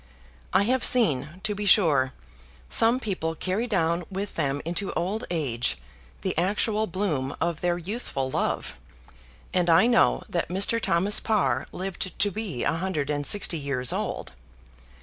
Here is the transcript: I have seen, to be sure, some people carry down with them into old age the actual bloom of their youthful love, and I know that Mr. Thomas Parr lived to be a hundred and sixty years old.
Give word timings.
I 0.51 0.63
have 0.63 0.83
seen, 0.83 1.41
to 1.43 1.53
be 1.53 1.67
sure, 1.67 2.13
some 2.71 2.99
people 2.99 3.35
carry 3.35 3.67
down 3.67 4.03
with 4.09 4.33
them 4.33 4.59
into 4.65 4.91
old 4.93 5.25
age 5.29 5.77
the 6.23 6.35
actual 6.39 6.87
bloom 6.87 7.35
of 7.39 7.61
their 7.61 7.77
youthful 7.77 8.31
love, 8.31 8.79
and 9.53 9.69
I 9.69 9.85
know 9.85 10.23
that 10.27 10.49
Mr. 10.49 10.81
Thomas 10.81 11.19
Parr 11.19 11.67
lived 11.71 12.17
to 12.17 12.31
be 12.31 12.63
a 12.63 12.73
hundred 12.73 13.11
and 13.11 13.27
sixty 13.27 13.59
years 13.59 13.93
old. 13.93 14.31